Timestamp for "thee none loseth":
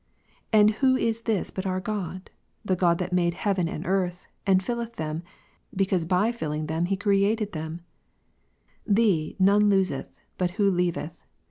8.87-10.07